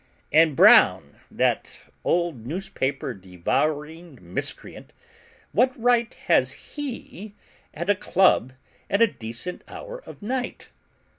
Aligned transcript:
And 0.33 0.55
Brown, 0.55 1.17
that 1.29 1.79
old 2.03 2.47
newspaper 2.47 3.13
devouring 3.13 4.17
miscreant, 4.19 4.93
what 5.51 5.79
right 5.79 6.11
has 6.25 6.73
HE 6.73 7.35
at 7.71 7.87
a 7.87 7.93
club 7.93 8.53
at 8.89 9.03
a 9.03 9.05
decent 9.05 9.63
hour 9.67 9.99
of 10.03 10.19
night? 10.23 10.71